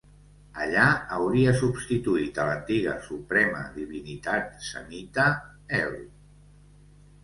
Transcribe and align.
Allà 0.63 0.85
hauria 1.17 1.53
substituït 1.59 2.41
a 2.45 2.47
l'antiga 2.49 2.97
suprema 3.11 3.63
divinitat 3.79 4.53
semita 4.73 5.31
El. 5.85 5.99